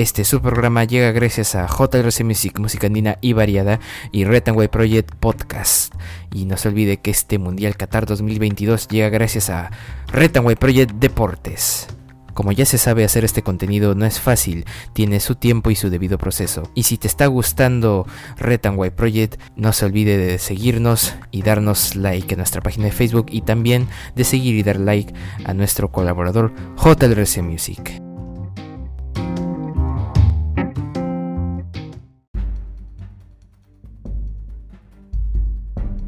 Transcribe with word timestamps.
Este 0.00 0.24
subprograma 0.24 0.84
llega 0.84 1.12
gracias 1.12 1.54
a 1.54 1.66
JRC 1.66 2.24
Music, 2.24 2.58
música 2.58 2.86
andina 2.86 3.18
y 3.20 3.34
variada, 3.34 3.80
y 4.12 4.24
Retanway 4.24 4.68
Project 4.68 5.14
Podcast. 5.16 5.94
Y 6.32 6.46
no 6.46 6.56
se 6.56 6.68
olvide 6.68 6.96
que 6.96 7.10
este 7.10 7.38
Mundial 7.38 7.76
Qatar 7.76 8.06
2022 8.06 8.88
llega 8.88 9.10
gracias 9.10 9.50
a 9.50 9.70
Retanway 10.06 10.56
Project 10.56 10.92
Deportes. 10.92 11.86
Como 12.32 12.50
ya 12.50 12.64
se 12.64 12.78
sabe 12.78 13.04
hacer 13.04 13.26
este 13.26 13.42
contenido 13.42 13.94
no 13.94 14.06
es 14.06 14.20
fácil, 14.20 14.64
tiene 14.94 15.20
su 15.20 15.34
tiempo 15.34 15.70
y 15.70 15.76
su 15.76 15.90
debido 15.90 16.16
proceso. 16.16 16.62
Y 16.74 16.84
si 16.84 16.96
te 16.96 17.06
está 17.06 17.26
gustando 17.26 18.06
Retanway 18.38 18.88
Project, 18.88 19.38
no 19.54 19.74
se 19.74 19.84
olvide 19.84 20.16
de 20.16 20.38
seguirnos 20.38 21.14
y 21.30 21.42
darnos 21.42 21.94
like 21.94 22.32
en 22.32 22.38
nuestra 22.38 22.62
página 22.62 22.86
de 22.86 22.92
Facebook 22.92 23.26
y 23.28 23.42
también 23.42 23.86
de 24.16 24.24
seguir 24.24 24.54
y 24.54 24.62
dar 24.62 24.80
like 24.80 25.12
a 25.44 25.52
nuestro 25.52 25.92
colaborador 25.92 26.54
JRC 26.78 27.42
Music. 27.42 28.09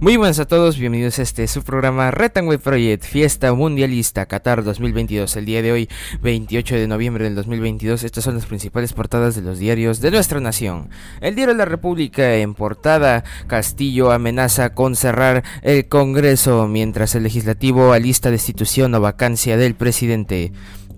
Muy 0.03 0.17
buenas 0.17 0.41
a 0.41 0.47
todos, 0.47 0.79
bienvenidos 0.79 1.21
a 1.21 1.23
este 1.23 1.47
su 1.47 1.63
programa 1.63 2.11
Retanway 2.11 2.59
Project 2.59 3.05
Fiesta 3.05 3.53
Mundialista 3.53 4.27
Qatar 4.27 4.65
2022. 4.65 5.37
El 5.37 5.45
día 5.45 5.63
de 5.63 5.71
hoy, 5.71 5.89
28 6.23 6.75
de 6.75 6.89
noviembre 6.89 7.23
del 7.23 7.37
2022, 7.37 8.03
estas 8.03 8.25
son 8.25 8.35
las 8.35 8.47
principales 8.47 8.95
portadas 8.95 9.37
de 9.37 9.43
los 9.43 9.61
diarios 9.61 10.01
de 10.01 10.11
nuestra 10.11 10.41
nación. 10.41 10.91
El 11.21 11.37
diario 11.37 11.55
de 11.55 11.59
la 11.59 11.67
República 11.67 12.35
en 12.35 12.55
portada, 12.55 13.23
Castillo 13.47 14.11
amenaza 14.11 14.75
con 14.75 14.97
cerrar 14.97 15.45
el 15.63 15.87
Congreso 15.87 16.67
mientras 16.67 17.15
el 17.15 17.23
legislativo 17.23 17.93
alista 17.93 18.33
destitución 18.33 18.97
o 18.97 19.01
vacancia 19.01 19.57
del 19.57 19.77
presidente. 19.77 20.51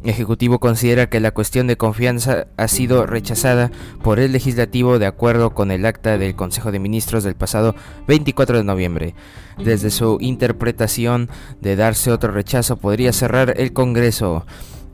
Ejecutivo 0.05 0.58
considera 0.58 1.08
que 1.08 1.19
la 1.19 1.30
cuestión 1.30 1.66
de 1.66 1.78
confianza 1.78 2.47
ha 2.58 2.69
sido 2.69 3.06
rechazada 3.06 3.70
por 4.02 4.20
el 4.20 4.33
legislativo 4.33 4.98
de 4.98 5.06
acuerdo 5.06 5.55
con 5.55 5.70
el 5.70 5.86
acta 5.86 6.19
del 6.19 6.36
Consejo 6.36 6.70
de 6.70 6.78
Ministros 6.78 7.24
del 7.24 7.36
pasado 7.36 7.74
24 8.06 8.58
de 8.58 8.64
noviembre. 8.64 9.14
Desde 9.56 9.91
su 9.91 10.19
interpretación 10.20 11.30
de 11.62 11.77
darse 11.77 12.12
otro 12.12 12.32
rechazo 12.32 12.77
podría 12.77 13.14
cerrar 13.14 13.55
el 13.56 13.72
Congreso. 13.72 14.44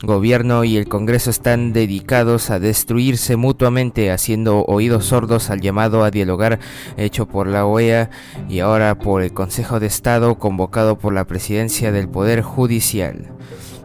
Gobierno 0.01 0.63
y 0.63 0.77
el 0.77 0.87
Congreso 0.87 1.29
están 1.29 1.73
dedicados 1.73 2.49
a 2.49 2.59
destruirse 2.59 3.35
mutuamente, 3.35 4.11
haciendo 4.11 4.63
oídos 4.63 5.07
sordos 5.07 5.49
al 5.49 5.59
llamado 5.59 6.05
a 6.05 6.09
dialogar 6.09 6.59
hecho 6.95 7.27
por 7.27 7.47
la 7.47 7.65
OEA 7.65 8.09
y 8.49 8.59
ahora 8.59 8.97
por 8.97 9.21
el 9.21 9.33
Consejo 9.33 9.81
de 9.81 9.87
Estado 9.87 10.39
convocado 10.39 10.97
por 10.97 11.13
la 11.13 11.25
Presidencia 11.25 11.91
del 11.91 12.07
Poder 12.07 12.41
Judicial 12.41 13.27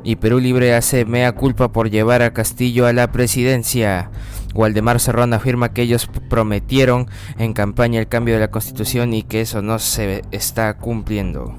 y 0.07 0.17
Perú 0.17 0.39
Libre 0.39 0.73
hace 0.75 1.05
mea 1.05 1.33
culpa 1.33 1.73
por 1.73 1.91
llevar 1.91 2.23
a 2.23 2.33
Castillo 2.33 2.87
a 2.87 2.93
la 2.93 3.11
presidencia. 3.11 4.11
Waldemar 4.55 5.01
Serrón 5.01 5.35
afirma 5.35 5.73
que 5.73 5.83
ellos 5.83 6.09
prometieron 6.31 7.09
en 7.39 7.53
campaña 7.53 7.99
el 7.99 8.07
cambio 8.07 8.35
de 8.35 8.41
la 8.41 8.53
constitución 8.53 9.13
y 9.13 9.25
que 9.25 9.41
eso 9.41 9.63
no 9.63 9.81
se 9.81 10.23
está 10.31 10.75
cumpliendo. 10.79 11.59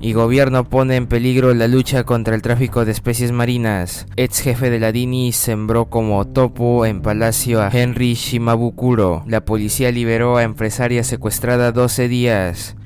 Y 0.00 0.12
gobierno 0.12 0.68
pone 0.68 0.94
en 0.94 1.08
peligro 1.08 1.52
la 1.54 1.66
lucha 1.66 2.04
contra 2.04 2.36
el 2.36 2.42
tráfico 2.42 2.84
de 2.84 2.92
especies 2.92 3.32
marinas. 3.32 4.06
Ex 4.16 4.40
jefe 4.40 4.70
de 4.70 4.78
la 4.78 4.92
DINI 4.92 5.32
sembró 5.32 5.86
como 5.86 6.24
topo 6.24 6.86
en 6.86 7.02
palacio 7.02 7.62
a 7.62 7.70
Henry 7.72 8.14
Shimabukuro. 8.14 9.24
La 9.26 9.44
policía 9.44 9.90
liberó 9.90 10.36
a 10.36 10.44
empresaria 10.44 11.02
secuestrada 11.02 11.72
12 11.72 12.08
días. 12.08 12.76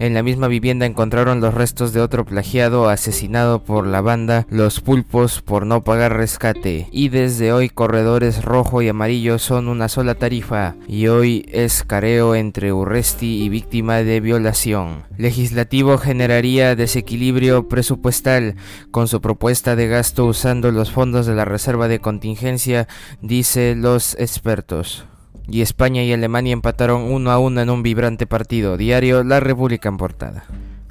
En 0.00 0.14
la 0.14 0.22
misma 0.22 0.46
vivienda 0.46 0.86
encontraron 0.86 1.40
los 1.40 1.54
restos 1.54 1.92
de 1.92 2.00
otro 2.00 2.24
plagiado 2.24 2.88
asesinado 2.88 3.64
por 3.64 3.84
la 3.84 4.00
banda 4.00 4.46
Los 4.48 4.80
Pulpos 4.80 5.42
por 5.42 5.66
no 5.66 5.82
pagar 5.82 6.16
rescate. 6.16 6.86
Y 6.92 7.08
desde 7.08 7.52
hoy 7.52 7.68
corredores 7.68 8.44
rojo 8.44 8.80
y 8.80 8.88
amarillo 8.88 9.40
son 9.40 9.66
una 9.66 9.88
sola 9.88 10.14
tarifa. 10.14 10.76
Y 10.86 11.08
hoy 11.08 11.46
es 11.52 11.82
careo 11.82 12.36
entre 12.36 12.72
Urresti 12.72 13.42
y 13.42 13.48
víctima 13.48 13.96
de 13.96 14.20
violación. 14.20 15.02
Legislativo 15.16 15.98
generaría 15.98 16.76
desequilibrio 16.76 17.66
presupuestal 17.66 18.54
con 18.92 19.08
su 19.08 19.20
propuesta 19.20 19.74
de 19.74 19.88
gasto 19.88 20.26
usando 20.26 20.70
los 20.70 20.92
fondos 20.92 21.26
de 21.26 21.34
la 21.34 21.44
reserva 21.44 21.88
de 21.88 21.98
contingencia, 21.98 22.86
dice 23.20 23.74
los 23.74 24.14
expertos 24.20 25.06
y 25.48 25.62
España 25.62 26.02
y 26.04 26.12
Alemania 26.12 26.52
empataron 26.52 27.02
uno 27.02 27.30
a 27.30 27.38
uno 27.38 27.60
en 27.60 27.70
un 27.70 27.82
vibrante 27.82 28.26
partido. 28.26 28.76
Diario 28.76 29.24
La 29.24 29.40
República 29.40 29.88
en 29.88 29.96
portada. 29.96 30.44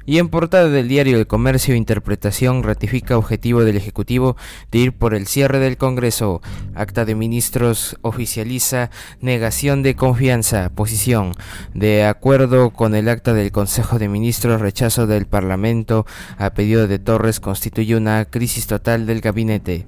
Y 0.08 0.20
en 0.20 0.30
portada 0.30 0.70
del 0.70 0.88
diario 0.88 1.18
El 1.18 1.26
Comercio, 1.26 1.74
Interpretación 1.74 2.62
ratifica 2.62 3.18
objetivo 3.18 3.62
del 3.62 3.76
Ejecutivo 3.76 4.38
de 4.72 4.78
ir 4.78 4.92
por 4.94 5.12
el 5.12 5.26
cierre 5.26 5.58
del 5.58 5.76
Congreso. 5.76 6.40
Acta 6.74 7.04
de 7.04 7.14
Ministros 7.14 7.98
oficializa 8.00 8.88
negación 9.20 9.82
de 9.82 9.96
confianza. 9.96 10.70
Posición. 10.74 11.34
De 11.74 12.06
acuerdo 12.06 12.70
con 12.70 12.94
el 12.94 13.10
acta 13.10 13.34
del 13.34 13.52
Consejo 13.52 13.98
de 13.98 14.08
Ministros, 14.08 14.62
rechazo 14.62 15.06
del 15.06 15.26
Parlamento 15.26 16.06
a 16.38 16.54
pedido 16.54 16.86
de 16.86 16.98
Torres 16.98 17.38
constituye 17.38 17.94
una 17.94 18.24
crisis 18.24 18.66
total 18.66 19.04
del 19.04 19.20
gabinete. 19.20 19.84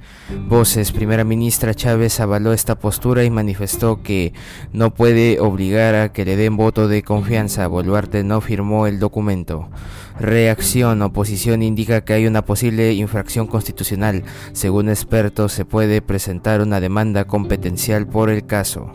Voces. 0.48 0.92
Primera 0.92 1.24
ministra 1.24 1.72
Chávez 1.72 2.20
avaló 2.20 2.52
esta 2.52 2.78
postura 2.78 3.24
y 3.24 3.30
manifestó 3.30 4.02
que 4.02 4.34
no 4.74 4.92
puede 4.92 5.40
obligar 5.40 5.94
a 5.94 6.12
que 6.12 6.26
le 6.26 6.36
den 6.36 6.58
voto 6.58 6.88
de 6.88 7.02
confianza. 7.02 7.66
Boluarte 7.68 8.22
no 8.22 8.42
firmó 8.42 8.86
el 8.86 8.98
documento. 8.98 9.70
Reacción 10.18 11.02
oposición 11.02 11.62
indica 11.62 12.02
que 12.02 12.14
hay 12.14 12.26
una 12.26 12.44
posible 12.44 12.92
infracción 12.92 13.46
constitucional. 13.46 14.24
Según 14.52 14.88
expertos, 14.88 15.52
se 15.52 15.64
puede 15.64 16.02
presentar 16.02 16.60
una 16.60 16.80
demanda 16.80 17.24
competencial 17.24 18.06
por 18.06 18.30
el 18.30 18.46
caso. 18.46 18.92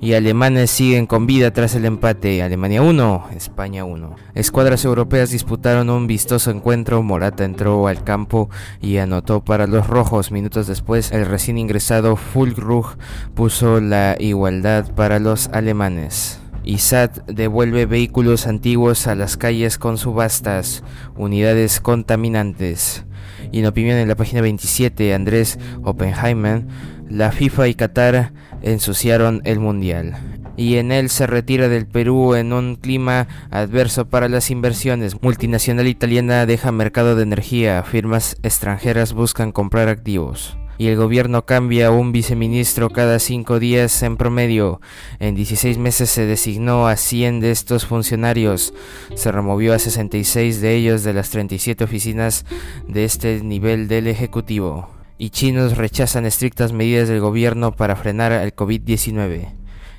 Y 0.00 0.12
alemanes 0.12 0.70
siguen 0.70 1.06
con 1.06 1.26
vida 1.26 1.50
tras 1.52 1.74
el 1.76 1.86
empate. 1.86 2.42
Alemania 2.42 2.82
1, 2.82 3.28
España 3.36 3.84
1. 3.84 4.16
Escuadras 4.34 4.84
europeas 4.84 5.30
disputaron 5.30 5.88
un 5.88 6.06
vistoso 6.06 6.50
encuentro. 6.50 7.02
Morata 7.02 7.44
entró 7.44 7.86
al 7.88 8.04
campo 8.04 8.50
y 8.82 8.98
anotó 8.98 9.42
para 9.42 9.66
los 9.66 9.86
rojos. 9.86 10.30
Minutos 10.30 10.66
después, 10.66 11.10
el 11.10 11.24
recién 11.24 11.56
ingresado 11.56 12.16
Fulkrug 12.16 12.98
puso 13.34 13.80
la 13.80 14.16
igualdad 14.18 14.92
para 14.94 15.18
los 15.20 15.48
alemanes. 15.48 16.43
ISAT 16.64 17.26
devuelve 17.26 17.86
vehículos 17.86 18.46
antiguos 18.46 19.06
a 19.06 19.14
las 19.14 19.36
calles 19.36 19.78
con 19.78 19.98
subastas, 19.98 20.82
unidades 21.16 21.80
contaminantes. 21.80 23.04
Y 23.52 23.60
en 23.60 23.66
opinión 23.66 23.98
en 23.98 24.08
la 24.08 24.16
página 24.16 24.40
27, 24.40 25.14
Andrés 25.14 25.58
Oppenheimer, 25.82 26.64
la 27.08 27.32
FIFA 27.32 27.68
y 27.68 27.74
Qatar 27.74 28.32
ensuciaron 28.62 29.42
el 29.44 29.60
Mundial. 29.60 30.16
Y 30.56 30.76
en 30.76 30.92
él 30.92 31.10
se 31.10 31.26
retira 31.26 31.68
del 31.68 31.86
Perú 31.86 32.34
en 32.34 32.52
un 32.52 32.76
clima 32.76 33.26
adverso 33.50 34.08
para 34.08 34.28
las 34.28 34.50
inversiones. 34.50 35.20
Multinacional 35.20 35.88
italiana 35.88 36.46
deja 36.46 36.72
mercado 36.72 37.16
de 37.16 37.24
energía, 37.24 37.82
firmas 37.82 38.36
extranjeras 38.42 39.12
buscan 39.12 39.52
comprar 39.52 39.88
activos 39.88 40.56
y 40.78 40.88
el 40.88 40.96
gobierno 40.96 41.46
cambia 41.46 41.90
un 41.90 42.12
viceministro 42.12 42.90
cada 42.90 43.18
cinco 43.18 43.58
días 43.58 44.02
en 44.02 44.16
promedio. 44.16 44.80
En 45.18 45.34
16 45.34 45.78
meses 45.78 46.10
se 46.10 46.26
designó 46.26 46.86
a 46.86 46.96
100 46.96 47.40
de 47.40 47.50
estos 47.50 47.86
funcionarios. 47.86 48.74
Se 49.14 49.30
removió 49.30 49.74
a 49.74 49.78
66 49.78 50.60
de 50.60 50.74
ellos 50.74 51.04
de 51.04 51.12
las 51.12 51.30
37 51.30 51.84
oficinas 51.84 52.44
de 52.88 53.04
este 53.04 53.42
nivel 53.42 53.88
del 53.88 54.06
Ejecutivo. 54.06 54.88
Y 55.16 55.30
chinos 55.30 55.76
rechazan 55.76 56.26
estrictas 56.26 56.72
medidas 56.72 57.08
del 57.08 57.20
gobierno 57.20 57.76
para 57.76 57.96
frenar 57.96 58.32
el 58.32 58.54
COVID-19. 58.54 59.52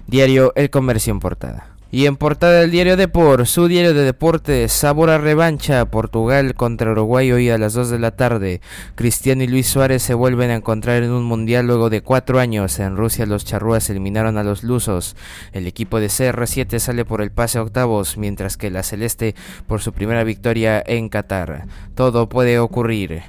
Diario 0.07 0.51
El 0.56 0.69
Comercio 0.69 1.12
en 1.12 1.19
portada. 1.19 1.75
Y 1.95 2.07
en 2.07 2.18
portada 2.18 2.59
del 2.59 2.71
diario 2.71 2.97
Depor, 2.97 3.47
su 3.47 3.69
diario 3.69 3.94
de 3.94 4.03
deportes, 4.03 4.74
sabor 4.74 5.09
a 5.09 5.18
revancha, 5.18 5.86
Portugal 5.86 6.53
contra 6.53 6.92
Uruguay 6.92 7.31
hoy 7.31 7.50
a 7.50 7.57
las 7.57 7.71
2 7.71 7.89
de 7.89 8.00
la 8.00 8.12
tarde. 8.12 8.59
Cristiano 8.95 9.44
y 9.44 9.47
Luis 9.47 9.68
Suárez 9.68 10.03
se 10.03 10.13
vuelven 10.13 10.50
a 10.50 10.56
encontrar 10.56 11.03
en 11.03 11.12
un 11.12 11.24
mundial 11.24 11.68
luego 11.68 11.89
de 11.89 12.01
cuatro 12.01 12.39
años. 12.42 12.80
En 12.80 12.97
Rusia 12.97 13.25
los 13.25 13.45
charrúas 13.45 13.89
eliminaron 13.89 14.38
a 14.38 14.44
los 14.44 14.62
lusos. 14.62 15.15
El 15.53 15.68
equipo 15.68 16.01
de 16.01 16.07
CR7 16.07 16.80
sale 16.80 17.06
por 17.06 17.21
el 17.21 17.31
pase 17.31 17.59
a 17.59 17.62
octavos, 17.62 18.18
mientras 18.18 18.57
que 18.57 18.69
la 18.69 18.83
Celeste 18.83 19.33
por 19.65 19.80
su 19.80 19.94
primera 19.94 20.25
victoria 20.25 20.83
en 20.86 21.07
Qatar. 21.07 21.65
Todo 21.95 22.27
puede 22.27 22.59
ocurrir. 22.59 23.21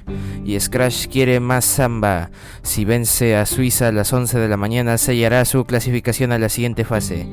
Y 0.43 0.59
Scratch 0.59 1.07
quiere 1.07 1.39
más 1.39 1.63
samba. 1.63 2.31
Si 2.63 2.83
vence 2.83 3.37
a 3.37 3.45
Suiza 3.45 3.87
a 3.87 3.93
las 3.93 4.11
11 4.11 4.37
de 4.37 4.49
la 4.49 4.57
mañana, 4.57 4.97
sellará 4.97 5.45
su 5.45 5.63
clasificación 5.63 6.33
a 6.33 6.37
la 6.37 6.49
siguiente 6.49 6.83
fase. 6.83 7.27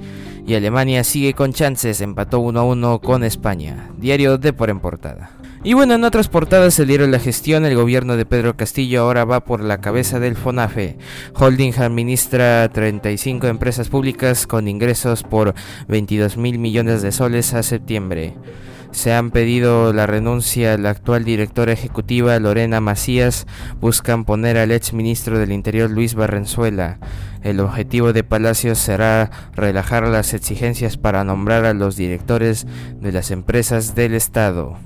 Y 0.47 0.55
Alemania 0.55 1.05
sigue 1.05 1.24
con 1.33 1.53
chances, 1.53 2.01
empató 2.03 2.41
1 2.41 2.61
a 2.61 2.65
1 2.65 3.01
con 3.01 3.25
España. 3.25 3.91
Diario 3.97 4.37
de 4.37 4.53
por 4.53 4.69
en 4.69 4.81
portada. 4.81 5.31
Y 5.63 5.73
bueno, 5.73 5.95
en 5.95 6.05
otras 6.05 6.29
portadas 6.29 6.75
se 6.75 6.85
dieron 6.85 7.11
la 7.11 7.19
gestión, 7.19 7.65
el 7.65 7.75
gobierno 7.75 8.19
de 8.19 8.27
Pedro 8.27 8.55
Castillo 8.55 9.01
ahora 9.01 9.25
va 9.25 9.47
por 9.47 9.63
la 9.63 9.81
cabeza 9.81 10.21
del 10.21 10.37
FONAFE. 10.37 10.99
Holding 11.35 11.73
administra 11.79 12.69
35 12.69 13.47
empresas 13.47 13.89
públicas 13.89 14.47
con 14.47 14.69
ingresos 14.69 15.23
por 15.23 15.55
22 15.89 16.37
mil 16.37 16.59
millones 16.59 17.01
de 17.01 17.13
soles 17.13 17.55
a 17.55 17.63
septiembre. 17.63 18.35
Se 18.95 19.13
han 19.13 19.33
pedido 19.33 19.93
la 19.93 20.07
renuncia 20.07 20.75
a 20.75 20.79
la 20.79 20.91
actual 20.91 21.25
directora 21.25 21.73
ejecutiva 21.73 22.39
Lorena 22.39 22.81
Macías, 22.81 23.47
buscan 23.81 24.25
poner 24.25 24.57
al 24.57 24.71
ex 24.71 24.93
ministro 24.93 25.39
del 25.39 25.51
Interior 25.51 25.91
Luis 25.91 26.15
Barrenzuela. 26.15 26.99
El 27.43 27.59
objetivo 27.59 28.13
de 28.13 28.23
Palacios 28.23 28.79
será 28.79 29.31
relajar 29.55 30.07
las 30.07 30.33
exigencias 30.33 30.97
para 30.97 31.25
nombrar 31.25 31.65
a 31.65 31.75
los 31.75 31.97
directores 31.97 32.67
de 33.01 33.11
las 33.11 33.33
empresas 33.33 33.97
del 33.97 34.15
Estado. 34.15 34.79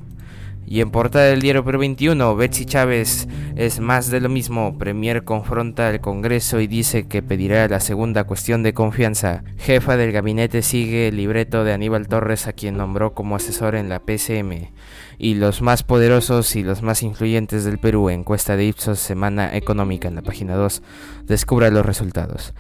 Y 0.71 0.83
en 0.83 0.91
portada 0.91 1.25
del 1.25 1.41
diario 1.41 1.65
Perú 1.65 1.79
21, 1.79 2.37
Betsy 2.37 2.67
Chávez 2.67 3.27
es 3.57 3.81
más 3.81 4.11
de 4.11 4.21
lo 4.21 4.29
mismo. 4.29 4.77
Premier 4.77 5.25
confronta 5.25 5.89
al 5.89 6.03
Congreso 6.03 6.61
y 6.61 6.67
dice 6.67 7.09
que 7.09 7.23
pedirá 7.23 7.67
la 7.69 7.81
segunda 7.81 8.25
cuestión 8.25 8.63
de 8.63 8.75
confianza. 8.75 9.45
Jefa 9.57 9.97
del 9.97 10.13
gabinete 10.13 10.61
sigue 10.61 11.09
el 11.09 11.17
libreto 11.17 11.65
de 11.65 11.73
Aníbal 11.73 12.07
Torres 12.07 12.47
a 12.47 12.53
quien 12.53 12.77
nombró 12.77 13.15
como 13.15 13.35
asesor 13.35 13.77
en 13.77 13.89
la 13.89 14.01
PCM. 14.01 14.71
Y 15.17 15.37
los 15.37 15.63
más 15.63 15.85
poderosos 15.85 16.55
y 16.55 16.63
los 16.63 16.83
más 16.83 17.03
influyentes 17.03 17.65
del 17.65 17.79
Perú, 17.79 18.11
encuesta 18.11 18.55
de 18.55 18.67
Ipsos 18.67 18.99
Semana 18.99 19.57
Económica 19.57 20.09
en 20.09 20.17
la 20.17 20.23
página 20.23 20.55
2, 20.55 20.83
descubra 21.25 21.71
los 21.71 21.87
resultados. 21.87 22.53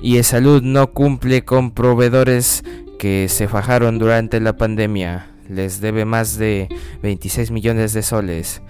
Y 0.00 0.16
el 0.16 0.24
salud 0.24 0.62
no 0.62 0.92
cumple 0.92 1.44
con 1.44 1.72
proveedores 1.72 2.64
que 2.98 3.28
se 3.28 3.46
fajaron 3.46 3.98
durante 3.98 4.40
la 4.40 4.56
pandemia 4.56 5.31
les 5.52 5.80
debe 5.80 6.04
más 6.04 6.38
de 6.38 6.68
26 7.02 7.50
millones 7.50 7.92
de 7.92 8.02
soles. 8.02 8.62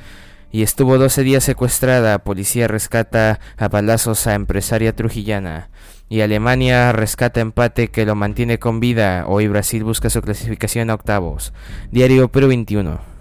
Y 0.50 0.62
estuvo 0.62 0.99
12 0.99 1.23
días 1.23 1.44
secuestrada. 1.44 2.19
Policía 2.19 2.69
rescata 2.69 3.40
a 3.56 3.69
balazos 3.69 4.26
a 4.26 4.34
empresaria 4.34 4.94
trujillana. 4.94 5.70
Y 6.11 6.20
Alemania 6.20 6.93
rescata 6.93 7.40
empate 7.40 7.88
que 7.88 8.05
lo 8.05 8.14
mantiene 8.14 8.58
con 8.58 8.79
vida. 8.79 9.25
Hoy 9.26 9.49
Brasil 9.49 9.82
busca 9.82 10.11
su 10.11 10.20
clasificación 10.20 10.90
a 10.90 10.94
octavos. 10.94 11.55
Diario 11.90 12.29
Perú 12.29 12.49
21. 12.49 13.11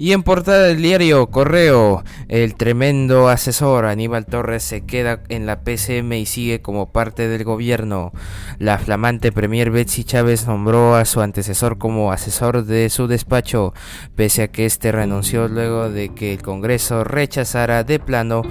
Y 0.00 0.12
en 0.12 0.22
portada 0.22 0.62
del 0.62 0.80
diario 0.80 1.26
Correo, 1.26 2.04
el 2.28 2.54
tremendo 2.54 3.28
asesor 3.28 3.84
Aníbal 3.84 4.26
Torres 4.26 4.62
se 4.62 4.82
queda 4.82 5.24
en 5.28 5.44
la 5.44 5.62
PCM 5.64 6.12
y 6.12 6.24
sigue 6.24 6.62
como 6.62 6.92
parte 6.92 7.26
del 7.26 7.42
gobierno. 7.42 8.12
La 8.60 8.78
flamante 8.78 9.32
premier 9.32 9.72
Betsy 9.72 10.04
Chávez 10.04 10.46
nombró 10.46 10.94
a 10.94 11.04
su 11.04 11.20
antecesor 11.20 11.78
como 11.78 12.12
asesor 12.12 12.64
de 12.64 12.90
su 12.90 13.08
despacho, 13.08 13.74
pese 14.14 14.44
a 14.44 14.48
que 14.52 14.66
este 14.66 14.92
renunció 14.92 15.48
luego 15.48 15.90
de 15.90 16.10
que 16.10 16.32
el 16.34 16.42
Congreso 16.42 17.02
rechazara 17.02 17.82
de 17.82 17.98
plano 17.98 18.42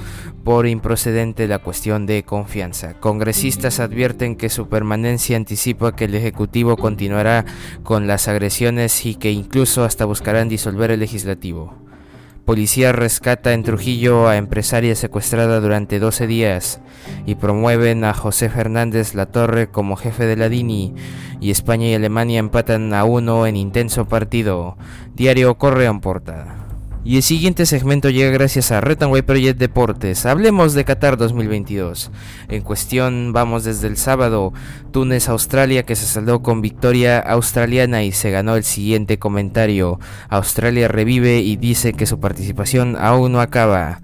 por 0.43 0.67
improcedente 0.67 1.47
la 1.47 1.59
cuestión 1.59 2.05
de 2.05 2.23
confianza. 2.23 2.93
Congresistas 2.99 3.79
advierten 3.79 4.35
que 4.35 4.49
su 4.49 4.67
permanencia 4.67 5.37
anticipa 5.37 5.95
que 5.95 6.05
el 6.05 6.15
Ejecutivo 6.15 6.75
continuará 6.75 7.45
con 7.83 8.05
las 8.05 8.27
agresiones 8.27 9.05
y 9.05 9.15
que 9.15 9.31
incluso 9.31 9.85
hasta 9.85 10.03
buscarán 10.03 10.49
disolver 10.49 10.91
el 10.91 10.99
legislativo 11.01 11.36
Policía 12.45 12.93
rescata 12.93 13.53
en 13.53 13.63
Trujillo 13.63 14.27
a 14.27 14.37
empresaria 14.37 14.95
secuestrada 14.95 15.59
durante 15.59 15.99
12 15.99 16.27
días 16.27 16.79
y 17.25 17.35
promueven 17.35 18.05
a 18.05 18.13
José 18.13 18.49
Fernández 18.49 19.13
Latorre 19.15 19.67
como 19.67 19.97
jefe 19.97 20.25
de 20.25 20.37
la 20.37 20.47
DINI 20.47 20.95
y 21.41 21.51
España 21.51 21.87
y 21.87 21.93
Alemania 21.93 22.39
empatan 22.39 22.93
a 22.93 23.03
uno 23.03 23.47
en 23.47 23.57
intenso 23.57 24.05
partido. 24.05 24.77
Diario 25.13 25.57
Correo 25.57 25.91
en 25.91 25.99
portada. 25.99 26.56
Y 27.07 27.15
el 27.15 27.23
siguiente 27.23 27.65
segmento 27.65 28.09
llega 28.09 28.31
gracias 28.31 28.69
a 28.73 28.81
Retanway 28.81 29.21
Project 29.21 29.57
Deportes. 29.57 30.25
Hablemos 30.25 30.73
de 30.73 30.83
Qatar 30.83 31.15
2022. 31.15 32.11
En 32.49 32.61
cuestión 32.63 33.31
vamos 33.31 33.63
desde 33.63 33.87
el 33.87 33.95
sábado, 33.95 34.51
Túnez 34.91 35.29
Australia 35.29 35.83
que 35.83 35.95
se 35.95 36.05
saldó 36.05 36.43
con 36.43 36.61
victoria 36.61 37.19
australiana 37.19 38.03
y 38.03 38.11
se 38.11 38.29
ganó 38.29 38.57
el 38.57 38.65
siguiente 38.65 39.19
comentario. 39.19 40.01
Australia 40.27 40.89
revive 40.89 41.39
y 41.39 41.55
dice 41.55 41.93
que 41.93 42.05
su 42.05 42.19
participación 42.19 42.97
aún 42.99 43.31
no 43.31 43.39
acaba. 43.39 44.01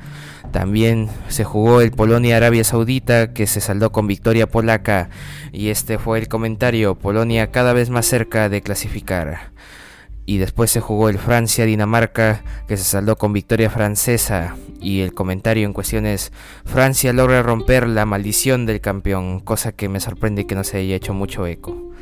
También 0.54 1.10
se 1.28 1.44
jugó 1.44 1.82
el 1.82 1.92
Polonia 1.92 2.38
Arabia 2.38 2.64
Saudita 2.64 3.34
que 3.34 3.48
se 3.48 3.60
saldó 3.60 3.92
con 3.92 4.08
victoria 4.08 4.48
polaca 4.48 5.10
y 5.52 5.68
este 5.68 5.98
fue 5.98 6.20
el 6.20 6.30
comentario, 6.30 6.96
Polonia 6.96 7.52
cada 7.52 7.74
vez 7.74 7.90
más 7.90 8.06
cerca 8.06 8.48
de 8.48 8.62
clasificar 8.62 9.52
y 10.26 10.38
después 10.38 10.72
se 10.72 10.80
jugó 10.80 11.10
el 11.10 11.18
Francia-Dinamarca 11.18 12.44
que 12.68 12.78
se 12.78 12.84
saldó 12.84 13.18
con 13.18 13.34
victoria 13.34 13.70
francesa 13.70 14.56
y 14.82 15.02
el 15.02 15.14
comentario 15.14 15.66
en 15.66 15.74
cuestión 15.74 16.06
es 16.06 16.32
Francia 16.66 17.14
logra 17.14 17.42
romper 17.42 17.88
la 17.88 18.06
maldición 18.06 18.66
del 18.66 18.82
campeón, 18.82 19.40
cosa 19.40 19.72
que 19.72 19.90
me 19.90 20.00
sorprende 20.00 20.46
que 20.46 20.56
no 20.56 20.64
se 20.64 20.78
haya 20.78 20.96
hecho 20.96 21.14
mucho 21.14 21.48
eco. 21.48 21.94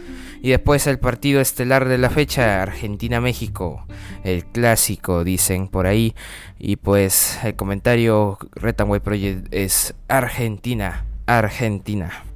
Y 0.44 0.50
después 0.50 0.88
el 0.88 0.98
partido 0.98 1.40
estelar 1.40 1.88
de 1.88 2.00
la 2.00 2.10
fecha, 2.10 2.64
Argentina-México, 2.64 3.86
el 4.24 4.44
clásico 4.46 5.24
dicen 5.24 5.68
por 5.68 5.86
ahí, 5.86 6.16
y 6.58 6.78
pues 6.78 7.38
el 7.44 7.56
comentario 7.56 8.40
Retanway 8.54 9.02
Project 9.02 9.54
es 9.54 9.94
Argentina, 10.08 11.06
Argentina. 11.28 12.31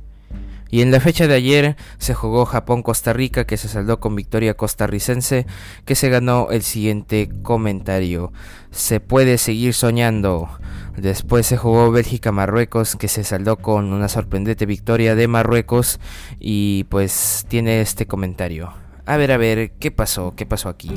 Y 0.69 0.81
en 0.81 0.91
la 0.91 0.99
fecha 0.99 1.27
de 1.27 1.35
ayer 1.35 1.75
se 1.97 2.13
jugó 2.13 2.45
Japón-Costa 2.45 3.13
Rica 3.13 3.45
que 3.45 3.57
se 3.57 3.67
saldó 3.67 3.99
con 3.99 4.15
victoria 4.15 4.55
costarricense 4.55 5.45
que 5.85 5.95
se 5.95 6.09
ganó 6.09 6.49
el 6.51 6.63
siguiente 6.63 7.29
comentario. 7.43 8.33
Se 8.71 8.99
puede 8.99 9.37
seguir 9.37 9.73
soñando. 9.73 10.49
Después 10.97 11.45
se 11.45 11.57
jugó 11.57 11.91
Bélgica-Marruecos 11.91 12.95
que 12.95 13.07
se 13.07 13.23
saldó 13.23 13.57
con 13.57 13.93
una 13.93 14.09
sorprendente 14.09 14.65
victoria 14.65 15.15
de 15.15 15.27
Marruecos 15.27 15.99
y 16.39 16.85
pues 16.85 17.45
tiene 17.47 17.81
este 17.81 18.07
comentario. 18.07 18.73
A 19.05 19.17
ver, 19.17 19.31
a 19.31 19.37
ver, 19.37 19.71
¿qué 19.73 19.91
pasó? 19.91 20.33
¿Qué 20.35 20.47
pasó 20.47 20.67
aquí? 20.67 20.91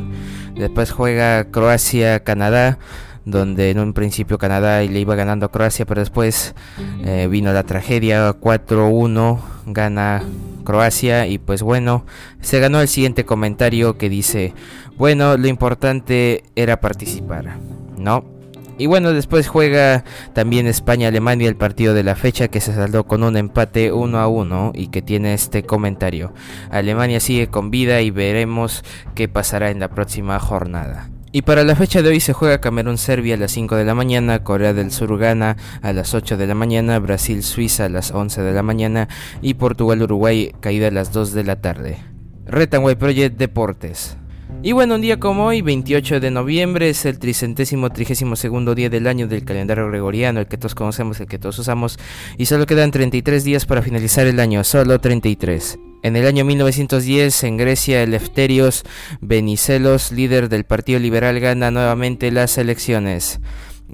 Después 0.54 0.92
juega 0.92 1.50
Croacia-Canadá 1.50 2.78
donde 3.30 3.70
en 3.70 3.78
un 3.78 3.92
principio 3.92 4.38
Canadá 4.38 4.80
le 4.80 5.00
iba 5.00 5.14
ganando 5.14 5.46
a 5.46 5.50
Croacia, 5.50 5.84
pero 5.84 6.00
después 6.00 6.54
eh, 7.04 7.28
vino 7.30 7.52
la 7.52 7.62
tragedia, 7.62 8.32
4-1, 8.32 9.38
gana 9.66 10.22
Croacia 10.64 11.26
y 11.26 11.38
pues 11.38 11.62
bueno, 11.62 12.04
se 12.40 12.60
ganó 12.60 12.80
el 12.80 12.88
siguiente 12.88 13.24
comentario 13.24 13.98
que 13.98 14.08
dice, 14.08 14.54
bueno, 14.96 15.36
lo 15.36 15.48
importante 15.48 16.42
era 16.56 16.80
participar, 16.80 17.58
¿no? 17.96 18.24
Y 18.78 18.86
bueno, 18.86 19.12
después 19.12 19.48
juega 19.48 20.04
también 20.34 20.68
España-Alemania 20.68 21.48
el 21.48 21.56
partido 21.56 21.94
de 21.94 22.04
la 22.04 22.14
fecha 22.14 22.46
que 22.46 22.60
se 22.60 22.72
saldó 22.72 23.08
con 23.08 23.24
un 23.24 23.36
empate 23.36 23.92
1 23.92 24.18
a 24.18 24.28
1 24.28 24.72
y 24.74 24.86
que 24.86 25.02
tiene 25.02 25.34
este 25.34 25.64
comentario. 25.64 26.32
Alemania 26.70 27.18
sigue 27.18 27.48
con 27.48 27.72
vida 27.72 28.00
y 28.02 28.12
veremos 28.12 28.84
qué 29.16 29.28
pasará 29.28 29.70
en 29.70 29.80
la 29.80 29.88
próxima 29.88 30.38
jornada. 30.38 31.10
Y 31.30 31.42
para 31.42 31.62
la 31.64 31.76
fecha 31.76 32.00
de 32.00 32.08
hoy 32.08 32.20
se 32.20 32.32
juega 32.32 32.60
Camerún-Serbia 32.60 33.34
a 33.34 33.38
las 33.38 33.52
5 33.52 33.76
de 33.76 33.84
la 33.84 33.94
mañana, 33.94 34.42
Corea 34.44 34.72
del 34.72 34.90
Sur 34.90 35.18
gana 35.18 35.56
a 35.82 35.92
las 35.92 36.14
8 36.14 36.38
de 36.38 36.46
la 36.46 36.54
mañana, 36.54 36.98
Brasil-Suiza 36.98 37.84
a 37.84 37.88
las 37.90 38.12
11 38.12 38.40
de 38.40 38.52
la 38.52 38.62
mañana 38.62 39.08
y 39.42 39.54
Portugal-Uruguay 39.54 40.52
caída 40.60 40.88
a 40.88 40.90
las 40.90 41.12
2 41.12 41.34
de 41.34 41.44
la 41.44 41.60
tarde. 41.60 41.98
Retanway 42.46 42.96
Project 42.96 43.36
Deportes. 43.36 44.16
Y 44.62 44.72
bueno, 44.72 44.94
un 44.94 45.02
día 45.02 45.20
como 45.20 45.44
hoy, 45.44 45.60
28 45.60 46.18
de 46.18 46.30
noviembre, 46.30 46.88
es 46.88 47.04
el 47.04 47.18
tricentésimo 47.18 47.90
trigésimo 47.90 48.34
segundo 48.34 48.74
día 48.74 48.88
del 48.88 49.06
año 49.06 49.28
del 49.28 49.44
calendario 49.44 49.86
gregoriano, 49.88 50.40
el 50.40 50.48
que 50.48 50.56
todos 50.56 50.74
conocemos, 50.74 51.20
el 51.20 51.26
que 51.26 51.38
todos 51.38 51.58
usamos, 51.58 51.98
y 52.38 52.46
solo 52.46 52.66
quedan 52.66 52.90
33 52.90 53.44
días 53.44 53.66
para 53.66 53.82
finalizar 53.82 54.26
el 54.26 54.40
año, 54.40 54.64
solo 54.64 54.98
33. 54.98 55.78
En 56.02 56.14
el 56.14 56.26
año 56.26 56.44
1910, 56.44 57.42
en 57.44 57.56
Grecia, 57.56 58.02
Eleftherios 58.02 58.84
Venizelos, 59.20 60.12
líder 60.12 60.48
del 60.48 60.64
Partido 60.64 61.00
Liberal, 61.00 61.40
gana 61.40 61.72
nuevamente 61.72 62.30
las 62.30 62.56
elecciones. 62.56 63.40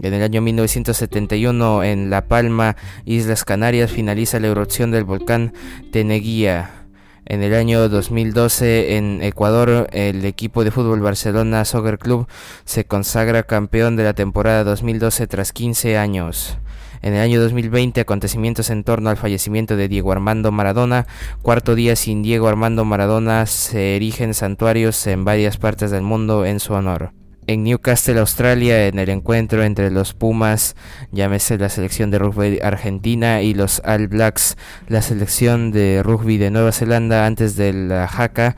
En 0.03 0.13
el 0.13 0.23
año 0.23 0.43
1971, 0.43 1.83
en 1.83 2.11
La 2.11 2.27
Palma, 2.27 2.77
Islas 3.07 3.45
Canarias, 3.45 3.91
finaliza 3.91 4.39
la 4.39 4.49
erupción 4.49 4.91
del 4.91 5.05
volcán 5.05 5.55
Teneguía. 5.93 6.85
En 7.27 7.43
el 7.43 7.55
año 7.55 7.89
2012 7.89 8.97
en 8.97 9.23
Ecuador 9.23 9.89
el 9.93 10.27
equipo 10.27 10.63
de 10.63 10.71
fútbol 10.71 11.01
Barcelona 11.01 11.65
Soccer 11.65 11.99
Club 11.99 12.27
se 12.67 12.85
consagra 12.85 13.45
campeón 13.45 13.97
de 13.97 14.05
la 14.05 14.13
temporada 14.13 14.63
2012 14.63 15.27
tras 15.27 15.53
15 15.53 15.97
años. 15.97 16.59
En 17.05 17.13
el 17.13 17.21
año 17.21 17.39
2020, 17.39 18.01
acontecimientos 18.01 18.71
en 18.71 18.83
torno 18.83 19.11
al 19.11 19.19
fallecimiento 19.19 19.77
de 19.77 19.89
Diego 19.89 20.11
Armando 20.11 20.51
Maradona. 20.53 21.07
Cuarto 21.43 21.75
día 21.75 21.97
sin 21.97 22.23
Diego 22.23 22.49
Armando 22.49 22.87
Maradona, 22.87 23.45
se 23.45 23.97
erigen 23.97 24.33
santuarios 24.33 25.07
en 25.07 25.23
varias 25.23 25.59
partes 25.59 25.91
del 25.91 26.01
mundo 26.01 26.47
en 26.47 26.61
su 26.61 26.73
honor 26.73 27.13
en 27.47 27.65
Newcastle, 27.65 28.19
Australia, 28.19 28.87
en 28.87 28.99
el 28.99 29.09
encuentro 29.09 29.63
entre 29.63 29.91
los 29.91 30.15
Pumas, 30.15 30.77
llámese 31.13 31.59
la 31.59 31.69
selección 31.69 32.11
de 32.11 32.19
rugby 32.19 32.61
argentina 32.63 33.43
y 33.43 33.55
los 33.55 33.83
All 33.85 34.09
Blacks, 34.09 34.57
la 34.89 35.03
selección 35.03 35.71
de 35.71 36.03
rugby 36.03 36.39
de 36.39 36.51
Nueva 36.51 36.73
Zelanda 36.73 37.27
antes 37.27 37.57
de 37.57 37.73
la 37.73 38.09
jaca, 38.09 38.57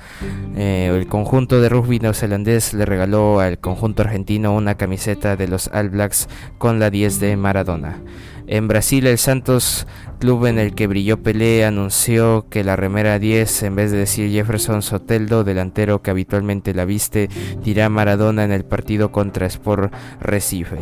eh, 0.56 0.90
el 0.94 1.06
conjunto 1.08 1.60
de 1.60 1.68
rugby 1.68 1.98
neozelandés 1.98 2.74
le 2.74 2.84
regaló 2.84 3.40
al 3.40 3.58
conjunto 3.58 4.02
argentino 4.02 4.54
una 4.54 4.76
camiseta 4.76 5.36
de 5.36 5.48
los 5.48 5.68
All 5.72 5.90
Blacks 5.90 6.28
con 6.58 6.78
la 6.78 6.90
10 6.90 7.20
de 7.20 7.36
Maradona. 7.36 8.00
En 8.48 8.68
Brasil, 8.68 9.06
el 9.08 9.18
Santos, 9.18 9.88
club 10.20 10.46
en 10.46 10.58
el 10.58 10.74
que 10.74 10.86
brilló 10.86 11.20
Pelé, 11.20 11.64
anunció 11.64 12.46
que 12.48 12.62
la 12.62 12.76
remera 12.76 13.18
10, 13.18 13.64
en 13.64 13.74
vez 13.74 13.90
de 13.90 13.98
decir 13.98 14.30
Jefferson 14.30 14.82
Soteldo, 14.82 15.42
delantero 15.42 16.00
que 16.00 16.12
habitualmente 16.12 16.72
la 16.72 16.84
viste, 16.84 17.28
dirá 17.64 17.88
Maradona 17.88 18.44
en 18.44 18.52
el 18.52 18.64
partido 18.64 19.10
contra 19.10 19.46
Sport 19.46 19.92
Recife. 20.20 20.78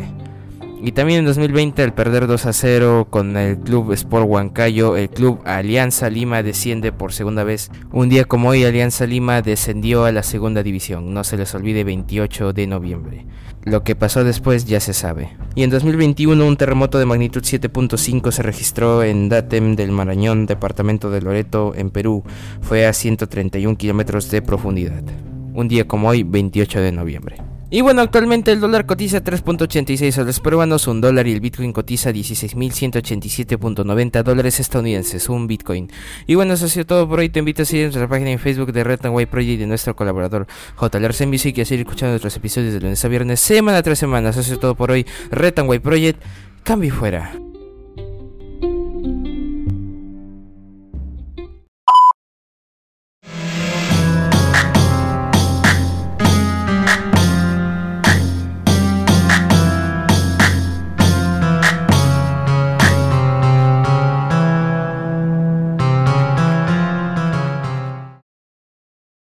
Y 0.85 0.91
también 0.91 1.19
en 1.19 1.25
2020 1.25 1.81
al 1.81 1.95
perder 1.95 2.27
2 2.27 2.45
a 2.45 2.53
0 2.53 3.07
con 3.09 3.35
el 3.37 3.57
club 3.57 3.93
Sport 3.93 4.27
Huancayo, 4.27 4.95
el 4.97 5.09
club 5.09 5.39
Alianza 5.43 6.11
Lima 6.11 6.43
desciende 6.43 6.91
por 6.91 7.13
segunda 7.13 7.43
vez. 7.43 7.71
Un 7.91 8.09
día 8.09 8.25
como 8.25 8.49
hoy 8.49 8.63
Alianza 8.63 9.07
Lima 9.07 9.41
descendió 9.41 10.05
a 10.05 10.11
la 10.11 10.21
segunda 10.21 10.61
división, 10.61 11.15
no 11.15 11.23
se 11.23 11.37
les 11.37 11.55
olvide 11.55 11.83
28 11.83 12.53
de 12.53 12.67
noviembre. 12.67 13.25
Lo 13.65 13.83
que 13.83 13.95
pasó 13.95 14.23
después 14.23 14.65
ya 14.65 14.79
se 14.79 14.93
sabe. 14.93 15.35
Y 15.55 15.63
en 15.63 15.71
2021 15.71 16.45
un 16.45 16.55
terremoto 16.55 16.99
de 16.99 17.05
magnitud 17.05 17.41
7.5 17.41 18.31
se 18.31 18.43
registró 18.43 19.01
en 19.01 19.27
Datem 19.27 19.75
del 19.75 19.91
Marañón, 19.91 20.45
departamento 20.45 21.09
de 21.09 21.21
Loreto, 21.21 21.73
en 21.75 21.89
Perú. 21.89 22.23
Fue 22.61 22.85
a 22.85 22.93
131 22.93 23.75
kilómetros 23.75 24.29
de 24.29 24.43
profundidad. 24.43 25.01
Un 25.55 25.67
día 25.67 25.87
como 25.87 26.09
hoy, 26.09 26.21
28 26.21 26.79
de 26.79 26.91
noviembre. 26.91 27.37
Y 27.71 27.81
bueno, 27.81 28.01
actualmente 28.01 28.51
el 28.51 28.59
dólar 28.59 28.85
cotiza 28.85 29.23
3.86 29.23 30.11
soles 30.11 30.39
peruanos, 30.39 30.85
un 30.87 31.01
dólar 31.01 31.25
y 31.27 31.31
el 31.33 31.39
Bitcoin 31.39 31.73
cotiza 31.73 32.11
16.187.90 32.11 34.21
dólares 34.23 34.59
estadounidenses, 34.59 35.29
un 35.29 35.47
Bitcoin. 35.47 35.89
Y 36.27 36.35
bueno, 36.35 36.53
eso 36.53 36.65
ha 36.65 36.69
sido 36.69 36.85
todo 36.85 37.09
por 37.09 37.17
hoy. 37.19 37.29
Te 37.29 37.39
invito 37.39 37.63
a 37.63 37.65
seguir 37.65 37.85
nuestra 37.85 38.07
página 38.07 38.29
en 38.29 38.37
Facebook 38.37 38.71
de 38.71 38.83
Red 38.83 38.99
White 39.09 39.31
Project 39.31 39.53
y 39.53 39.57
de 39.57 39.65
nuestro 39.65 39.95
colaborador 39.95 40.45
J. 40.75 40.99
Larsen 40.99 41.29
Music 41.29 41.57
y 41.57 41.61
a 41.61 41.65
seguir 41.65 41.87
escuchando 41.87 42.11
nuestros 42.11 42.37
episodios 42.37 42.71
de 42.73 42.81
lunes 42.81 43.03
a 43.03 43.07
viernes, 43.07 43.39
semana 43.39 43.81
tras 43.81 43.97
semana. 43.97 44.29
Eso 44.29 44.41
ha 44.41 44.43
sido 44.43 44.59
todo 44.59 44.75
por 44.75 44.91
hoy. 44.91 45.07
Red 45.31 45.55
White 45.65 45.81
Project, 45.81 46.21
cambio 46.63 46.93
fuera. 46.93 47.33